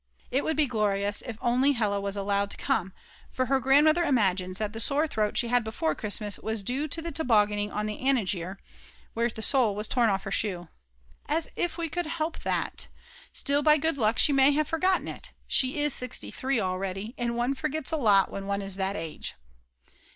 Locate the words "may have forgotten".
14.33-15.07